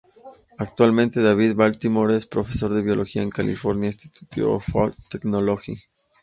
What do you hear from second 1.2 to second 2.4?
David Baltimore es